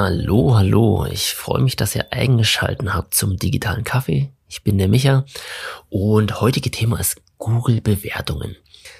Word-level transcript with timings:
Hallo, 0.00 0.54
hallo. 0.54 1.06
Ich 1.10 1.34
freue 1.34 1.60
mich, 1.60 1.74
dass 1.74 1.96
ihr 1.96 2.12
eingeschalten 2.12 2.94
habt 2.94 3.14
zum 3.14 3.36
digitalen 3.36 3.82
Kaffee. 3.82 4.30
Ich 4.46 4.62
bin 4.62 4.78
der 4.78 4.86
Micha 4.86 5.24
und 5.88 6.40
heutige 6.40 6.70
Thema 6.70 7.00
ist 7.00 7.20
Google-Bewertungen. 7.38 8.54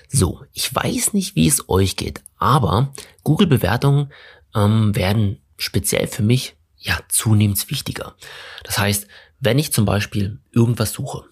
So, 0.09 0.43
ich 0.55 0.75
weiß 0.75 1.13
nicht, 1.13 1.37
wie 1.37 1.47
es 1.47 1.69
euch 1.69 1.95
geht, 1.95 2.21
aber 2.37 2.93
Google-Bewertungen 3.23 4.13
ähm, 4.57 4.93
werden 4.97 5.41
speziell 5.57 6.09
für 6.09 6.25
mich 6.25 6.57
ja 6.79 6.99
zunehmend 7.09 7.71
wichtiger. 7.71 8.17
Das 8.65 8.81
heißt, 8.81 9.07
wenn 9.39 9.61
ich 9.61 9.73
zum 9.73 9.85
Beispiel 9.85 10.41
irgendwas 10.51 10.95
suche, 10.95 11.27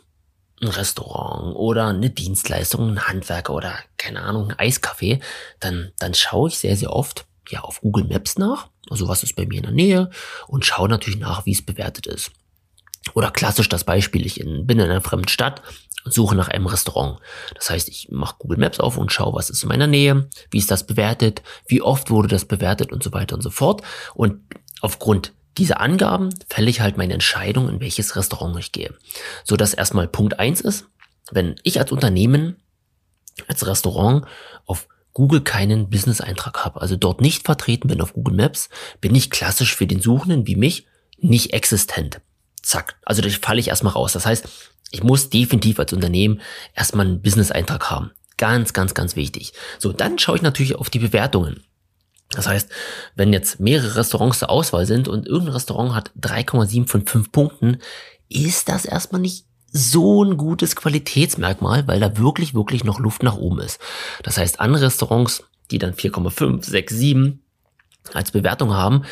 ein 0.63 0.69
Restaurant 0.69 1.57
oder 1.57 1.89
eine 1.89 2.11
Dienstleistung, 2.11 2.91
ein 2.91 3.09
Handwerker 3.09 3.53
oder 3.53 3.75
keine 3.97 4.21
Ahnung, 4.21 4.53
ein 4.53 4.59
Eiskaffee, 4.61 5.19
dann, 5.59 5.91
dann 5.99 6.15
schaue 6.15 6.51
ich 6.51 6.59
sehr, 6.59 6.77
sehr 6.77 6.93
oft 6.93 7.27
ja 7.51 7.61
auf 7.61 7.81
Google 7.81 8.05
Maps 8.05 8.39
nach, 8.39 8.69
also 8.91 9.09
was 9.09 9.23
ist 9.23 9.37
bei 9.37 9.47
mir 9.47 9.59
in 9.59 9.65
der 9.65 9.73
Nähe 9.73 10.11
und 10.47 10.65
schaue 10.65 10.89
natürlich 10.89 11.19
nach, 11.19 11.47
wie 11.47 11.53
es 11.53 11.65
bewertet 11.65 12.07
ist. 12.07 12.31
Oder 13.15 13.31
klassisch 13.31 13.69
das 13.69 13.85
Beispiel, 13.85 14.27
ich 14.27 14.41
in, 14.41 14.67
bin 14.67 14.79
in 14.79 14.91
einer 14.91 15.01
fremden 15.01 15.29
Stadt 15.29 15.63
und 16.05 16.13
suche 16.13 16.35
nach 16.35 16.49
einem 16.49 16.67
Restaurant. 16.67 17.19
Das 17.55 17.71
heißt, 17.71 17.89
ich 17.89 18.09
mache 18.11 18.37
Google 18.39 18.59
Maps 18.59 18.81
auf 18.81 18.97
und 18.97 19.13
schaue, 19.13 19.35
was 19.35 19.51
ist 19.51 19.63
in 19.63 19.69
meiner 19.69 19.87
Nähe, 19.87 20.29
wie 20.51 20.59
ist 20.59 20.71
das 20.71 20.87
bewertet, 20.87 21.43
wie 21.67 21.83
oft 21.83 22.11
wurde 22.11 22.29
das 22.29 22.45
bewertet 22.45 22.93
und 22.93 23.03
so 23.03 23.13
weiter 23.13 23.37
und 23.37 23.43
so 23.43 23.51
fort. 23.51 23.83
Und 24.15 24.41
aufgrund 24.81 25.33
dieser 25.59 25.81
Angaben 25.81 26.31
fälle 26.49 26.71
ich 26.71 26.81
halt 26.81 26.97
meine 26.97 27.15
Entscheidung, 27.15 27.69
in 27.69 27.81
welches 27.81 28.17
Restaurant 28.17 28.59
ich 28.59 28.73
gehe. 28.73 28.95
So 29.45 29.57
dass 29.57 29.75
erstmal 29.75 30.09
Punkt 30.09 30.39
eins 30.39 30.61
ist, 30.61 30.87
wenn 31.31 31.57
ich 31.63 31.81
als 31.81 31.93
Unternehmen, 31.93 32.57
als 33.49 33.67
Restaurant 33.67 34.27
auf 34.65 34.89
Google 35.17 35.41
keinen 35.41 35.89
Business-Eintrag 35.89 36.63
habe, 36.67 36.83
also 36.83 36.95
dort 36.95 37.23
nicht 37.23 37.47
vertreten 37.47 37.89
bin 37.89 38.03
auf 38.03 38.13
Google 38.13 38.37
Maps, 38.37 38.69
bin 39.01 39.15
ich 39.15 39.31
klassisch 39.31 39.75
für 39.75 39.87
den 39.87 40.03
Suchenden 40.03 40.47
wie 40.47 40.57
mich 40.57 40.87
nicht 41.17 41.55
existent. 41.55 42.21
Zack. 42.61 42.97
Also 43.03 43.23
da 43.23 43.31
falle 43.31 43.59
ich 43.59 43.69
erstmal 43.69 43.95
raus. 43.95 44.13
Das 44.13 44.27
heißt, 44.27 44.47
ich 44.91 45.03
muss 45.03 45.31
definitiv 45.31 45.79
als 45.79 45.95
Unternehmen 45.95 46.43
erstmal 46.75 47.07
einen 47.07 47.23
Business-Eintrag 47.23 47.91
haben. 47.91 48.11
Ganz, 48.37 48.75
ganz, 48.75 48.93
ganz 48.93 49.17
wichtig. 49.17 49.55
So, 49.79 49.91
dann 49.91 50.19
schaue 50.19 50.37
ich 50.37 50.43
natürlich 50.43 50.75
auf 50.75 50.91
die 50.91 50.99
Bewertungen. 50.99 51.65
Das 52.33 52.47
heißt, 52.47 52.69
wenn 53.15 53.33
jetzt 53.33 53.59
mehrere 53.59 53.97
Restaurants 53.97 54.41
zur 54.41 54.51
Auswahl 54.51 54.85
sind 54.85 55.09
und 55.09 55.27
irgendein 55.27 55.55
Restaurant 55.55 55.95
hat 55.95 56.11
3,7 56.21 56.89
von 56.89 57.07
5 57.07 57.33
Punkten, 57.33 57.79
ist 58.29 58.69
das 58.69 58.85
erstmal 58.85 59.23
nicht 59.23 59.47
so 59.77 60.25
ein 60.25 60.37
gutes 60.37 60.77
Qualitätsmerkmal, 60.77 61.87
weil 61.87 62.01
da 62.01 62.19
wirklich, 62.19 62.55
wirklich 62.55 62.85
noch 62.85 62.99
Luft 62.99 63.23
nach 63.23 63.37
oben 63.37 63.61
ist. 63.61 63.81
Das 64.23 64.39
heißt, 64.39 64.61
andere 64.61 64.87
Restaurants, 64.87 65.45
die 65.71 65.79
dann 65.79 65.95
4,5, 65.95 66.65
6, 66.65 66.95
7 66.95 67.43
als 68.13 68.31
Bewertung 68.31 68.75
haben, 68.75 69.03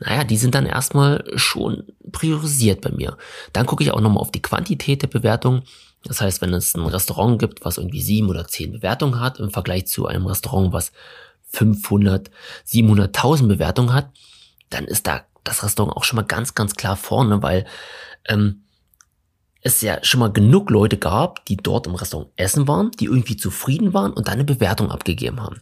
naja, 0.00 0.24
die 0.24 0.36
sind 0.36 0.54
dann 0.54 0.66
erstmal 0.66 1.24
schon 1.36 1.84
priorisiert 2.12 2.80
bei 2.80 2.90
mir. 2.90 3.16
Dann 3.52 3.66
gucke 3.66 3.82
ich 3.82 3.92
auch 3.92 4.00
nochmal 4.00 4.20
auf 4.20 4.32
die 4.32 4.42
Quantität 4.42 5.02
der 5.02 5.08
Bewertung. 5.08 5.62
Das 6.04 6.20
heißt, 6.20 6.40
wenn 6.40 6.54
es 6.54 6.74
ein 6.74 6.86
Restaurant 6.86 7.38
gibt, 7.38 7.64
was 7.64 7.78
irgendwie 7.78 8.00
sieben 8.00 8.28
oder 8.28 8.46
zehn 8.46 8.72
Bewertungen 8.72 9.20
hat, 9.20 9.40
im 9.40 9.50
Vergleich 9.50 9.86
zu 9.86 10.06
einem 10.06 10.26
Restaurant, 10.26 10.72
was 10.72 10.92
500, 11.50 12.30
700.000 12.66 13.48
Bewertungen 13.48 13.92
hat, 13.92 14.10
dann 14.70 14.84
ist 14.84 15.06
da 15.06 15.22
das 15.44 15.62
Restaurant 15.62 15.96
auch 15.96 16.04
schon 16.04 16.16
mal 16.16 16.26
ganz, 16.26 16.54
ganz 16.54 16.74
klar 16.74 16.96
vorne, 16.96 17.42
weil 17.42 17.66
ähm, 18.26 18.64
es 19.68 19.82
ja 19.82 19.98
schon 20.02 20.20
mal 20.20 20.32
genug 20.32 20.70
Leute 20.70 20.96
gab, 20.96 21.44
die 21.46 21.56
dort 21.56 21.86
im 21.86 21.94
Restaurant 21.94 22.30
essen 22.36 22.66
waren, 22.68 22.90
die 22.92 23.06
irgendwie 23.06 23.36
zufrieden 23.36 23.94
waren 23.94 24.12
und 24.12 24.28
dann 24.28 24.34
eine 24.34 24.44
Bewertung 24.44 24.90
abgegeben 24.90 25.40
haben. 25.40 25.60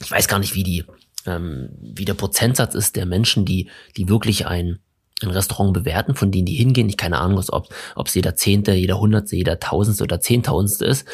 Ich 0.00 0.10
weiß 0.10 0.28
gar 0.28 0.38
nicht, 0.38 0.54
wie 0.54 0.62
die, 0.62 0.84
ähm, 1.26 1.70
wie 1.80 2.04
der 2.04 2.14
Prozentsatz 2.14 2.74
ist 2.74 2.96
der 2.96 3.06
Menschen, 3.06 3.44
die, 3.44 3.70
die 3.96 4.08
wirklich 4.08 4.46
ein, 4.46 4.78
ein 5.22 5.30
Restaurant 5.30 5.72
bewerten, 5.72 6.14
von 6.14 6.30
denen 6.30 6.46
die 6.46 6.54
hingehen. 6.54 6.88
Ich 6.88 6.98
keine 6.98 7.18
Ahnung, 7.18 7.42
ob 7.48 7.68
ob 7.94 8.06
es 8.06 8.14
jeder 8.14 8.36
Zehnte, 8.36 8.74
jeder 8.74 9.00
Hundertste, 9.00 9.36
jeder 9.36 9.58
Tausendste 9.58 10.04
oder 10.04 10.20
Zehntausendste 10.20 10.84
ist. 10.84 11.08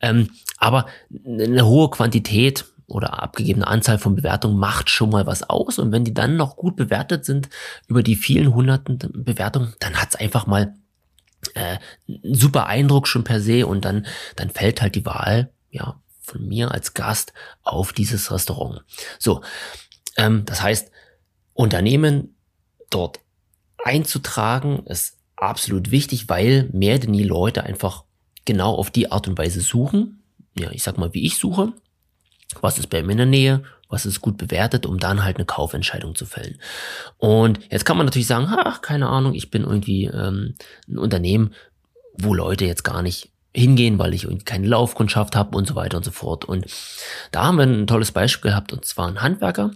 Ähm, 0.00 0.30
aber 0.58 0.86
eine 1.24 1.66
hohe 1.66 1.90
Quantität 1.90 2.66
oder 2.86 3.22
abgegebene 3.22 3.66
Anzahl 3.66 3.98
von 3.98 4.14
Bewertungen 4.14 4.58
macht 4.58 4.90
schon 4.90 5.10
mal 5.10 5.26
was 5.26 5.48
aus. 5.48 5.78
Und 5.78 5.92
wenn 5.92 6.04
die 6.04 6.14
dann 6.14 6.36
noch 6.36 6.56
gut 6.56 6.76
bewertet 6.76 7.24
sind 7.24 7.48
über 7.88 8.02
die 8.02 8.16
vielen 8.16 8.54
hunderten 8.54 8.98
Bewertungen, 8.98 9.74
dann 9.80 9.94
hat's 9.94 10.16
einfach 10.16 10.46
mal 10.46 10.74
äh, 11.56 11.78
ein 12.08 12.34
super 12.34 12.66
Eindruck 12.66 13.08
schon 13.08 13.24
per 13.24 13.40
se 13.40 13.66
und 13.66 13.84
dann, 13.84 14.06
dann 14.36 14.50
fällt 14.50 14.82
halt 14.82 14.94
die 14.94 15.06
Wahl, 15.06 15.50
ja, 15.70 16.00
von 16.20 16.46
mir 16.46 16.72
als 16.72 16.94
Gast 16.94 17.32
auf 17.62 17.92
dieses 17.92 18.30
Restaurant. 18.30 18.84
So, 19.18 19.42
ähm, 20.16 20.44
das 20.44 20.62
heißt, 20.62 20.90
Unternehmen 21.54 22.36
dort 22.90 23.20
einzutragen 23.84 24.84
ist 24.86 25.18
absolut 25.36 25.90
wichtig, 25.90 26.28
weil 26.28 26.68
mehr 26.72 26.98
denn 26.98 27.12
nie 27.12 27.22
Leute 27.22 27.62
einfach 27.62 28.04
genau 28.44 28.74
auf 28.74 28.90
die 28.90 29.10
Art 29.12 29.28
und 29.28 29.38
Weise 29.38 29.60
suchen. 29.60 30.22
Ja, 30.58 30.70
ich 30.70 30.82
sag 30.82 30.98
mal, 30.98 31.14
wie 31.14 31.26
ich 31.26 31.38
suche. 31.38 31.72
Was 32.60 32.78
ist 32.78 32.88
bei 32.88 33.02
mir 33.02 33.12
in 33.12 33.18
der 33.18 33.26
Nähe? 33.26 33.62
Was 33.88 34.06
ist 34.06 34.20
gut 34.20 34.36
bewertet, 34.36 34.86
um 34.86 34.98
dann 34.98 35.24
halt 35.24 35.36
eine 35.36 35.44
Kaufentscheidung 35.44 36.14
zu 36.14 36.26
fällen? 36.26 36.58
Und 37.18 37.60
jetzt 37.70 37.84
kann 37.84 37.96
man 37.96 38.06
natürlich 38.06 38.26
sagen, 38.26 38.48
ach, 38.48 38.82
keine 38.82 39.08
Ahnung, 39.08 39.34
ich 39.34 39.50
bin 39.50 39.62
irgendwie 39.62 40.06
ähm, 40.06 40.56
ein 40.88 40.98
Unternehmen, 40.98 41.54
wo 42.14 42.34
Leute 42.34 42.64
jetzt 42.64 42.84
gar 42.84 43.02
nicht 43.02 43.30
hingehen, 43.54 43.98
weil 43.98 44.12
ich 44.12 44.24
irgendwie 44.24 44.44
keine 44.44 44.66
Laufkundschaft 44.66 45.34
habe 45.34 45.56
und 45.56 45.66
so 45.66 45.74
weiter 45.74 45.96
und 45.96 46.04
so 46.04 46.10
fort. 46.10 46.44
Und 46.44 46.66
da 47.32 47.44
haben 47.44 47.58
wir 47.58 47.64
ein 47.64 47.86
tolles 47.86 48.12
Beispiel 48.12 48.50
gehabt, 48.50 48.72
und 48.72 48.84
zwar 48.84 49.08
ein 49.08 49.22
Handwerker, 49.22 49.70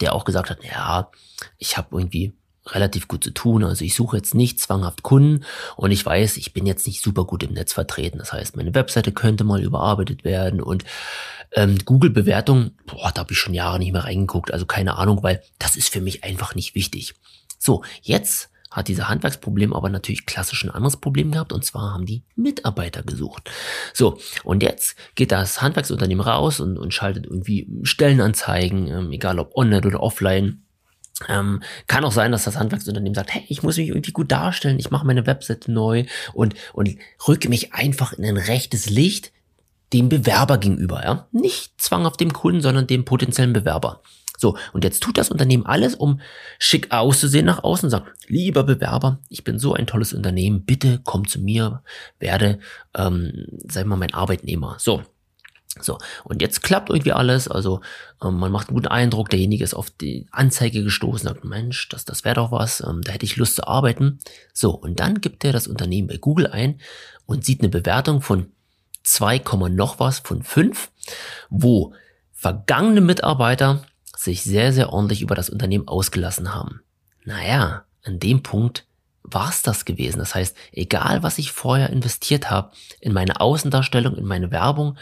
der 0.00 0.14
auch 0.14 0.24
gesagt 0.24 0.50
hat, 0.50 0.64
ja, 0.64 1.10
ich 1.58 1.76
habe 1.76 1.96
irgendwie 1.96 2.32
relativ 2.66 3.08
gut 3.08 3.24
zu 3.24 3.30
tun. 3.30 3.64
Also 3.64 3.84
ich 3.84 3.94
suche 3.94 4.16
jetzt 4.16 4.34
nicht 4.34 4.60
zwanghaft 4.60 5.02
Kunden 5.02 5.44
und 5.76 5.90
ich 5.90 6.04
weiß, 6.04 6.36
ich 6.36 6.52
bin 6.52 6.66
jetzt 6.66 6.86
nicht 6.86 7.02
super 7.02 7.24
gut 7.24 7.42
im 7.42 7.52
Netz 7.52 7.72
vertreten. 7.72 8.18
Das 8.18 8.32
heißt, 8.32 8.56
meine 8.56 8.74
Webseite 8.74 9.12
könnte 9.12 9.44
mal 9.44 9.62
überarbeitet 9.62 10.24
werden 10.24 10.60
und 10.60 10.84
ähm, 11.52 11.78
Google-Bewertung, 11.84 12.72
boah, 12.86 13.10
da 13.12 13.22
habe 13.22 13.32
ich 13.32 13.38
schon 13.38 13.54
Jahre 13.54 13.78
nicht 13.78 13.92
mehr 13.92 14.04
reingeguckt. 14.04 14.52
Also 14.52 14.66
keine 14.66 14.96
Ahnung, 14.96 15.22
weil 15.22 15.42
das 15.58 15.76
ist 15.76 15.88
für 15.88 16.00
mich 16.00 16.24
einfach 16.24 16.54
nicht 16.54 16.74
wichtig. 16.74 17.14
So, 17.58 17.82
jetzt 18.02 18.48
hat 18.70 18.88
dieser 18.88 19.08
Handwerksproblem 19.08 19.74
aber 19.74 19.90
natürlich 19.90 20.24
klassisch 20.24 20.64
ein 20.64 20.70
anderes 20.70 20.96
Problem 20.96 21.30
gehabt 21.30 21.52
und 21.52 21.64
zwar 21.64 21.92
haben 21.92 22.06
die 22.06 22.24
Mitarbeiter 22.36 23.02
gesucht. 23.02 23.50
So, 23.92 24.18
und 24.44 24.62
jetzt 24.62 24.96
geht 25.14 25.30
das 25.30 25.60
Handwerksunternehmen 25.60 26.24
raus 26.24 26.58
und, 26.58 26.78
und 26.78 26.94
schaltet 26.94 27.26
irgendwie 27.26 27.68
Stellenanzeigen, 27.82 28.88
ähm, 28.88 29.12
egal 29.12 29.38
ob 29.38 29.54
online 29.56 29.86
oder 29.86 30.00
offline, 30.00 30.64
ähm, 31.28 31.62
kann 31.86 32.04
auch 32.04 32.12
sein, 32.12 32.32
dass 32.32 32.44
das 32.44 32.58
Handwerksunternehmen 32.58 33.14
sagt, 33.14 33.34
hey, 33.34 33.44
ich 33.48 33.62
muss 33.62 33.76
mich 33.76 33.88
irgendwie 33.88 34.12
gut 34.12 34.30
darstellen, 34.30 34.78
ich 34.78 34.90
mache 34.90 35.06
meine 35.06 35.26
Webseite 35.26 35.72
neu 35.72 36.04
und, 36.32 36.54
und 36.72 36.96
rücke 37.26 37.48
mich 37.48 37.74
einfach 37.74 38.12
in 38.12 38.24
ein 38.24 38.36
rechtes 38.36 38.88
Licht 38.90 39.32
dem 39.92 40.08
Bewerber 40.08 40.58
gegenüber. 40.58 41.02
Ja? 41.04 41.28
Nicht 41.32 41.80
zwanghaft 41.80 42.20
dem 42.20 42.32
Kunden, 42.32 42.62
sondern 42.62 42.86
dem 42.86 43.04
potenziellen 43.04 43.52
Bewerber. 43.52 44.02
So, 44.38 44.56
und 44.72 44.82
jetzt 44.82 45.00
tut 45.02 45.18
das 45.18 45.30
Unternehmen 45.30 45.66
alles, 45.66 45.94
um 45.94 46.20
schick 46.58 46.90
auszusehen 46.90 47.46
nach 47.46 47.62
außen 47.62 47.86
und 47.86 47.90
sagt, 47.90 48.08
lieber 48.26 48.64
Bewerber, 48.64 49.20
ich 49.28 49.44
bin 49.44 49.58
so 49.60 49.72
ein 49.74 49.86
tolles 49.86 50.12
Unternehmen, 50.12 50.64
bitte 50.64 51.00
komm 51.04 51.28
zu 51.28 51.40
mir, 51.40 51.84
werde, 52.18 52.58
ähm, 52.96 53.46
sag 53.68 53.86
mal, 53.86 53.94
mein 53.94 54.14
Arbeitnehmer. 54.14 54.76
So, 54.80 55.02
so, 55.80 55.98
und 56.24 56.42
jetzt 56.42 56.62
klappt 56.62 56.90
irgendwie 56.90 57.12
alles, 57.12 57.48
also 57.48 57.80
ähm, 58.22 58.38
man 58.38 58.52
macht 58.52 58.68
einen 58.68 58.76
guten 58.76 58.88
Eindruck, 58.88 59.30
derjenige 59.30 59.64
ist 59.64 59.74
auf 59.74 59.90
die 59.90 60.26
Anzeige 60.30 60.84
gestoßen, 60.84 61.26
sagt, 61.28 61.44
Mensch, 61.44 61.88
das, 61.88 62.04
das 62.04 62.24
wäre 62.24 62.34
doch 62.34 62.52
was, 62.52 62.80
ähm, 62.80 63.00
da 63.02 63.12
hätte 63.12 63.24
ich 63.24 63.36
Lust 63.36 63.56
zu 63.56 63.66
arbeiten. 63.66 64.18
So, 64.52 64.72
und 64.72 65.00
dann 65.00 65.22
gibt 65.22 65.44
er 65.44 65.52
das 65.52 65.66
Unternehmen 65.66 66.08
bei 66.08 66.18
Google 66.18 66.46
ein 66.46 66.78
und 67.24 67.44
sieht 67.44 67.60
eine 67.60 67.70
Bewertung 67.70 68.20
von 68.20 68.52
2, 69.04 69.42
noch 69.70 69.98
was 69.98 70.18
von 70.18 70.42
5, 70.42 70.90
wo 71.48 71.94
vergangene 72.32 73.00
Mitarbeiter 73.00 73.82
sich 74.16 74.42
sehr, 74.42 74.72
sehr 74.72 74.92
ordentlich 74.92 75.22
über 75.22 75.34
das 75.34 75.48
Unternehmen 75.48 75.88
ausgelassen 75.88 76.54
haben. 76.54 76.82
Naja, 77.24 77.84
an 78.04 78.18
dem 78.18 78.42
Punkt 78.42 78.84
war's 79.22 79.62
das 79.62 79.84
gewesen. 79.84 80.18
Das 80.18 80.34
heißt, 80.34 80.56
egal 80.72 81.22
was 81.22 81.38
ich 81.38 81.52
vorher 81.52 81.90
investiert 81.90 82.50
habe 82.50 82.72
in 83.00 83.12
meine 83.12 83.40
Außendarstellung, 83.40 84.16
in 84.16 84.24
meine 84.24 84.50
Werbung, 84.50 84.98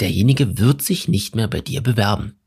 derjenige 0.00 0.58
wird 0.58 0.82
sich 0.82 1.08
nicht 1.08 1.34
mehr 1.34 1.48
bei 1.48 1.60
dir 1.60 1.82
bewerben. 1.82 2.38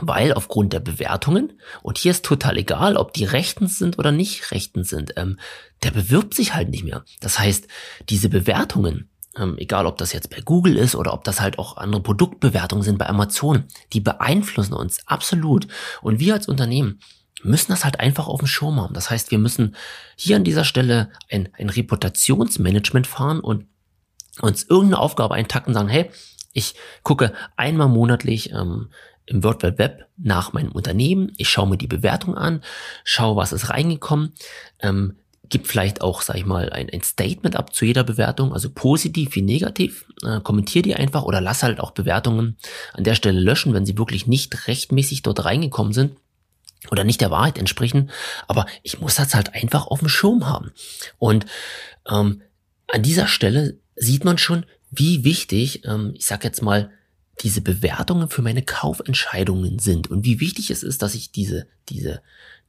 Weil 0.00 0.32
aufgrund 0.32 0.72
der 0.72 0.80
Bewertungen, 0.80 1.60
und 1.82 1.98
hier 1.98 2.12
ist 2.12 2.24
total 2.24 2.56
egal, 2.56 2.96
ob 2.96 3.12
die 3.12 3.24
rechtens 3.24 3.76
sind 3.76 3.98
oder 3.98 4.12
nicht 4.12 4.52
rechtens 4.52 4.88
sind, 4.88 5.14
ähm, 5.16 5.38
der 5.82 5.90
bewirbt 5.90 6.34
sich 6.34 6.54
halt 6.54 6.70
nicht 6.70 6.84
mehr. 6.84 7.04
Das 7.20 7.40
heißt, 7.40 7.66
diese 8.08 8.28
Bewertungen, 8.28 9.10
ähm, 9.36 9.56
egal 9.58 9.86
ob 9.86 9.98
das 9.98 10.12
jetzt 10.12 10.30
bei 10.30 10.40
Google 10.40 10.76
ist 10.76 10.94
oder 10.94 11.12
ob 11.12 11.24
das 11.24 11.40
halt 11.40 11.58
auch 11.58 11.76
andere 11.76 12.02
Produktbewertungen 12.02 12.84
sind 12.84 12.98
bei 12.98 13.08
Amazon, 13.08 13.64
die 13.92 14.00
beeinflussen 14.00 14.74
uns 14.74 15.00
absolut. 15.06 15.66
Und 16.02 16.20
wir 16.20 16.34
als 16.34 16.46
Unternehmen 16.46 17.00
müssen 17.42 17.72
das 17.72 17.84
halt 17.84 17.98
einfach 17.98 18.28
auf 18.28 18.40
dem 18.40 18.46
Schirm 18.46 18.80
haben. 18.80 18.94
Das 18.94 19.10
heißt, 19.10 19.32
wir 19.32 19.38
müssen 19.38 19.74
hier 20.14 20.36
an 20.36 20.44
dieser 20.44 20.64
Stelle 20.64 21.10
ein, 21.28 21.48
ein 21.58 21.70
Reputationsmanagement 21.70 23.08
fahren 23.08 23.40
und 23.40 23.66
uns 24.40 24.64
irgendeine 24.64 24.98
Aufgabe 24.98 25.34
eintacken 25.34 25.70
und 25.70 25.74
sagen, 25.74 25.88
hey, 25.88 26.10
ich 26.52 26.74
gucke 27.02 27.32
einmal 27.56 27.88
monatlich 27.88 28.52
ähm, 28.52 28.90
im 29.26 29.44
World 29.44 29.62
Wide 29.62 29.78
Web 29.78 30.06
nach 30.16 30.52
meinem 30.52 30.72
Unternehmen, 30.72 31.32
ich 31.36 31.48
schaue 31.48 31.68
mir 31.68 31.78
die 31.78 31.86
Bewertung 31.86 32.36
an, 32.36 32.62
schaue, 33.04 33.36
was 33.36 33.52
ist 33.52 33.70
reingekommen, 33.70 34.32
ähm, 34.80 35.16
gibt 35.50 35.66
vielleicht 35.66 36.00
auch, 36.00 36.22
sag 36.22 36.36
ich 36.36 36.46
mal, 36.46 36.70
ein, 36.70 36.88
ein 36.90 37.02
Statement 37.02 37.56
ab 37.56 37.74
zu 37.74 37.84
jeder 37.84 38.04
Bewertung, 38.04 38.52
also 38.52 38.70
positiv 38.70 39.34
wie 39.34 39.42
negativ. 39.42 40.06
Äh, 40.24 40.40
kommentier 40.40 40.82
die 40.82 40.94
einfach 40.94 41.24
oder 41.24 41.40
lass 41.40 41.62
halt 41.62 41.80
auch 41.80 41.90
Bewertungen 41.90 42.56
an 42.94 43.04
der 43.04 43.16
Stelle 43.16 43.40
löschen, 43.40 43.74
wenn 43.74 43.84
sie 43.84 43.98
wirklich 43.98 44.26
nicht 44.26 44.68
rechtmäßig 44.68 45.22
dort 45.22 45.44
reingekommen 45.44 45.92
sind 45.92 46.16
oder 46.90 47.04
nicht 47.04 47.20
der 47.20 47.32
Wahrheit 47.32 47.58
entsprechen. 47.58 48.10
Aber 48.46 48.64
ich 48.82 49.00
muss 49.00 49.16
das 49.16 49.34
halt 49.34 49.54
einfach 49.54 49.88
auf 49.88 49.98
dem 49.98 50.08
Schirm 50.08 50.46
haben. 50.46 50.70
Und 51.18 51.46
ähm, 52.08 52.42
an 52.86 53.02
dieser 53.02 53.26
Stelle 53.26 53.78
sieht 53.96 54.24
man 54.24 54.38
schon, 54.38 54.64
wie 54.90 55.24
wichtig, 55.24 55.84
ähm, 55.84 56.12
ich 56.14 56.26
sag 56.26 56.44
jetzt 56.44 56.62
mal, 56.62 56.90
diese 57.42 57.60
Bewertungen 57.60 58.28
für 58.28 58.42
meine 58.42 58.62
Kaufentscheidungen 58.62 59.78
sind 59.78 60.10
und 60.10 60.24
wie 60.24 60.40
wichtig 60.40 60.70
es 60.70 60.82
ist, 60.82 61.02
dass 61.02 61.14
ich 61.14 61.32
diese, 61.32 61.66
diese, 61.88 62.20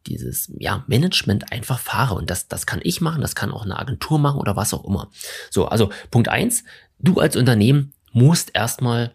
dieses 0.08 0.52
ja, 0.58 0.84
Management 0.88 1.52
einfach 1.52 1.80
fahre. 1.80 2.16
Und 2.16 2.30
das, 2.30 2.48
das 2.48 2.66
kann 2.66 2.80
ich 2.84 3.02
machen, 3.02 3.22
das 3.22 3.36
kann 3.36 3.52
auch 3.52 3.64
eine 3.64 3.78
Agentur 3.78 4.20
machen 4.20 4.40
oder 4.40 4.56
was 4.56 4.74
auch 4.74 4.86
immer. 4.86 5.10
So, 5.50 5.68
also 5.68 5.92
Punkt 6.10 6.30
eins: 6.30 6.64
du 7.00 7.20
als 7.20 7.36
Unternehmen 7.36 7.94
musst 8.14 8.52
erstmal, 8.54 9.14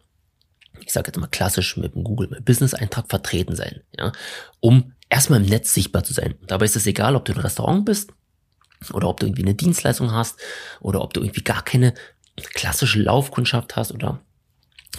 ich 0.81 0.93
sage 0.93 1.09
jetzt 1.09 1.19
mal 1.19 1.27
klassisch 1.27 1.77
mit 1.77 1.95
dem 1.95 2.05
Google 2.05 2.29
My 2.29 2.41
Business 2.41 2.75
Eintrag 2.75 3.09
vertreten 3.09 3.57
sein, 3.57 3.81
ja, 3.97 4.13
um 4.61 4.93
erstmal 5.09 5.41
im 5.41 5.49
Netz 5.49 5.73
sichtbar 5.73 6.05
zu 6.05 6.13
sein. 6.13 6.35
Dabei 6.47 6.67
ist 6.67 6.77
es 6.77 6.87
egal, 6.87 7.17
ob 7.17 7.25
du 7.25 7.33
ein 7.33 7.41
Restaurant 7.41 7.85
bist 7.85 8.13
oder 8.93 9.09
ob 9.09 9.21
du 9.21 9.27
irgendwie 9.27 9.43
eine 9.43 9.55
Dienstleistung 9.55 10.13
hast 10.13 10.39
oder 10.81 11.03
ob 11.03 11.15
du 11.15 11.21
irgendwie 11.21 11.43
gar 11.43 11.63
keine 11.63 11.95
klassische 12.37 13.01
Laufkundschaft 13.01 13.77
hast 13.77 13.93
oder 13.93 14.21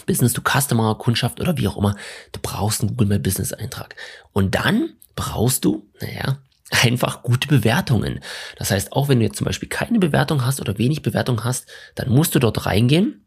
Business 0.06 0.32
to 0.32 0.42
Customer 0.42 0.94
Kundschaft 0.96 1.40
oder 1.40 1.56
wie 1.58 1.68
auch 1.68 1.76
immer. 1.76 1.96
Du 2.32 2.40
brauchst 2.40 2.80
einen 2.80 2.90
Google 2.90 3.08
My 3.08 3.18
Business 3.18 3.52
Eintrag. 3.52 3.96
Und 4.32 4.54
dann 4.54 4.94
brauchst 5.16 5.64
du, 5.64 5.90
naja, 6.00 6.38
einfach 6.82 7.22
gute 7.22 7.48
Bewertungen. 7.48 8.20
Das 8.56 8.70
heißt, 8.70 8.92
auch 8.92 9.08
wenn 9.08 9.20
du 9.20 9.26
jetzt 9.26 9.36
zum 9.36 9.44
Beispiel 9.44 9.68
keine 9.68 9.98
Bewertung 9.98 10.44
hast 10.44 10.60
oder 10.60 10.78
wenig 10.78 11.02
Bewertung 11.02 11.44
hast, 11.44 11.68
dann 11.94 12.10
musst 12.10 12.34
du 12.34 12.38
dort 12.38 12.66
reingehen 12.66 13.26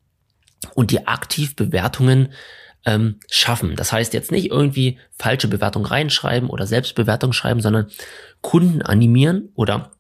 und 0.76 0.92
dir 0.92 1.08
aktiv 1.08 1.56
Bewertungen 1.56 2.34
ähm, 2.86 3.20
schaffen. 3.30 3.76
Das 3.76 3.92
heißt 3.92 4.14
jetzt 4.14 4.32
nicht 4.32 4.50
irgendwie 4.50 5.00
falsche 5.18 5.48
Bewertung 5.48 5.86
reinschreiben 5.86 6.50
oder 6.50 6.66
Selbstbewertung 6.68 7.34
schreiben, 7.34 7.62
sondern 7.62 7.88
Kunden 8.42 8.82
animieren 8.82 9.50
oder 9.56 9.92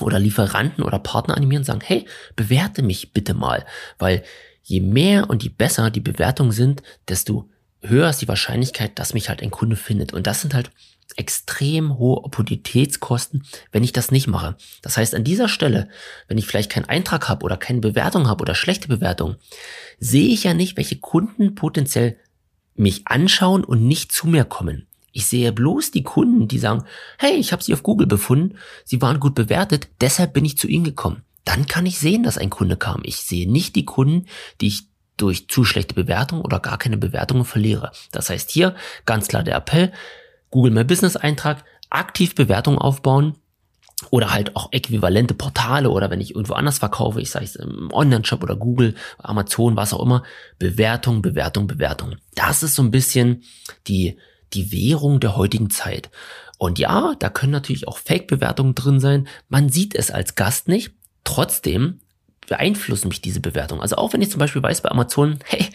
oder 0.00 0.18
Lieferanten 0.18 0.84
oder 0.84 0.98
Partner 0.98 1.36
animieren, 1.36 1.64
sagen, 1.64 1.82
hey, 1.82 2.06
bewerte 2.36 2.82
mich 2.82 3.12
bitte 3.12 3.34
mal, 3.34 3.64
weil 3.98 4.22
je 4.62 4.80
mehr 4.80 5.30
und 5.30 5.42
je 5.42 5.50
besser 5.50 5.90
die 5.90 6.00
Bewertungen 6.00 6.52
sind, 6.52 6.82
desto 7.08 7.48
höher 7.80 8.10
ist 8.10 8.20
die 8.20 8.28
Wahrscheinlichkeit, 8.28 8.98
dass 8.98 9.14
mich 9.14 9.28
halt 9.28 9.42
ein 9.42 9.50
Kunde 9.50 9.76
findet. 9.76 10.12
Und 10.12 10.26
das 10.26 10.40
sind 10.40 10.54
halt 10.54 10.70
extrem 11.16 11.98
hohe 11.98 12.24
Opportunitätskosten, 12.24 13.44
wenn 13.72 13.82
ich 13.82 13.92
das 13.92 14.10
nicht 14.10 14.26
mache. 14.26 14.56
Das 14.82 14.96
heißt, 14.96 15.14
an 15.14 15.24
dieser 15.24 15.48
Stelle, 15.48 15.88
wenn 16.26 16.38
ich 16.38 16.46
vielleicht 16.46 16.70
keinen 16.70 16.84
Eintrag 16.84 17.28
habe 17.28 17.44
oder 17.44 17.56
keine 17.56 17.80
Bewertung 17.80 18.28
habe 18.28 18.42
oder 18.42 18.54
schlechte 18.54 18.88
Bewertung, 18.88 19.36
sehe 19.98 20.28
ich 20.28 20.44
ja 20.44 20.54
nicht, 20.54 20.76
welche 20.76 20.98
Kunden 20.98 21.54
potenziell 21.54 22.18
mich 22.74 23.06
anschauen 23.06 23.64
und 23.64 23.86
nicht 23.86 24.12
zu 24.12 24.28
mir 24.28 24.44
kommen. 24.44 24.87
Ich 25.18 25.26
sehe 25.26 25.52
bloß 25.52 25.90
die 25.90 26.04
Kunden, 26.04 26.46
die 26.46 26.60
sagen, 26.60 26.84
hey, 27.18 27.34
ich 27.34 27.50
habe 27.50 27.60
sie 27.60 27.74
auf 27.74 27.82
Google 27.82 28.06
befunden, 28.06 28.56
sie 28.84 29.02
waren 29.02 29.18
gut 29.18 29.34
bewertet, 29.34 29.88
deshalb 30.00 30.32
bin 30.32 30.44
ich 30.44 30.56
zu 30.56 30.68
ihnen 30.68 30.84
gekommen. 30.84 31.24
Dann 31.44 31.66
kann 31.66 31.86
ich 31.86 31.98
sehen, 31.98 32.22
dass 32.22 32.38
ein 32.38 32.50
Kunde 32.50 32.76
kam. 32.76 33.00
Ich 33.02 33.16
sehe 33.16 33.50
nicht 33.50 33.74
die 33.74 33.84
Kunden, 33.84 34.26
die 34.60 34.68
ich 34.68 34.86
durch 35.16 35.48
zu 35.48 35.64
schlechte 35.64 35.92
Bewertungen 35.92 36.42
oder 36.42 36.60
gar 36.60 36.78
keine 36.78 36.98
Bewertungen 36.98 37.44
verliere. 37.44 37.90
Das 38.12 38.30
heißt 38.30 38.48
hier 38.52 38.76
ganz 39.06 39.26
klar 39.26 39.42
der 39.42 39.56
Appell, 39.56 39.90
Google 40.52 40.70
My 40.70 40.84
Business 40.84 41.16
Eintrag, 41.16 41.64
aktiv 41.90 42.36
Bewertungen 42.36 42.78
aufbauen 42.78 43.34
oder 44.10 44.32
halt 44.32 44.54
auch 44.54 44.68
äquivalente 44.70 45.34
Portale 45.34 45.90
oder 45.90 46.10
wenn 46.10 46.20
ich 46.20 46.36
irgendwo 46.36 46.54
anders 46.54 46.78
verkaufe, 46.78 47.20
ich 47.20 47.32
sage 47.32 47.44
es 47.44 47.56
im 47.56 47.90
Online-Shop 47.92 48.40
oder 48.44 48.54
Google, 48.54 48.94
Amazon, 49.18 49.74
was 49.74 49.92
auch 49.92 50.02
immer, 50.04 50.22
Bewertung, 50.60 51.22
Bewertung, 51.22 51.66
Bewertung. 51.66 52.14
Das 52.36 52.62
ist 52.62 52.76
so 52.76 52.82
ein 52.82 52.92
bisschen 52.92 53.42
die, 53.88 54.16
die 54.54 54.72
Währung 54.72 55.20
der 55.20 55.36
heutigen 55.36 55.70
Zeit. 55.70 56.10
Und 56.58 56.78
ja, 56.78 57.14
da 57.18 57.28
können 57.28 57.52
natürlich 57.52 57.86
auch 57.86 57.98
Fake-Bewertungen 57.98 58.74
drin 58.74 59.00
sein. 59.00 59.28
Man 59.48 59.68
sieht 59.68 59.94
es 59.94 60.10
als 60.10 60.34
Gast 60.34 60.68
nicht. 60.68 60.92
Trotzdem 61.24 62.00
beeinflussen 62.48 63.08
mich 63.08 63.20
diese 63.20 63.40
Bewertungen. 63.40 63.82
Also 63.82 63.96
auch 63.96 64.12
wenn 64.12 64.22
ich 64.22 64.30
zum 64.30 64.38
Beispiel 64.38 64.62
weiß 64.62 64.80
bei 64.80 64.90
Amazon, 64.90 65.38
hey, 65.44 65.66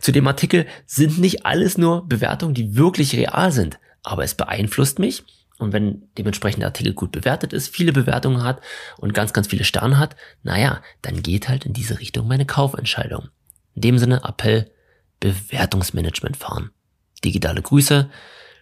zu 0.00 0.12
dem 0.12 0.26
Artikel 0.26 0.66
sind 0.86 1.18
nicht 1.18 1.46
alles 1.46 1.78
nur 1.78 2.08
Bewertungen, 2.08 2.54
die 2.54 2.76
wirklich 2.76 3.14
real 3.14 3.52
sind 3.52 3.78
aber 4.02 4.24
es 4.24 4.34
beeinflusst 4.34 4.98
mich. 4.98 5.24
Und 5.58 5.72
wenn 5.72 6.08
dementsprechend 6.18 6.62
der 6.62 6.68
Artikel 6.68 6.92
gut 6.92 7.12
bewertet 7.12 7.52
ist, 7.52 7.72
viele 7.74 7.92
Bewertungen 7.92 8.42
hat 8.42 8.60
und 8.98 9.14
ganz, 9.14 9.32
ganz 9.32 9.46
viele 9.46 9.64
Sterne 9.64 9.98
hat, 9.98 10.16
naja, 10.42 10.82
dann 11.02 11.22
geht 11.22 11.48
halt 11.48 11.64
in 11.64 11.72
diese 11.72 12.00
Richtung 12.00 12.26
meine 12.26 12.46
Kaufentscheidung. 12.46 13.28
In 13.74 13.82
dem 13.82 13.98
Sinne 13.98 14.24
Appell, 14.24 14.70
Bewertungsmanagement 15.20 16.36
fahren. 16.36 16.70
Digitale 17.24 17.62
Grüße, 17.62 18.10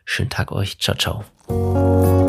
schönen 0.04 0.30
Tag 0.30 0.52
euch, 0.52 0.78
ciao, 0.78 0.96
ciao. 0.96 2.19